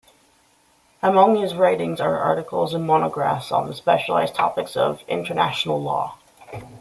Among 1.03 1.35
his 1.35 1.53
writings 1.53 2.01
are 2.01 2.17
articles 2.17 2.73
and 2.73 2.87
monographs 2.87 3.51
on 3.51 3.67
the 3.67 3.75
specialized 3.75 4.33
topics 4.33 4.75
of 4.75 5.03
international 5.07 5.79
law. 5.79 6.17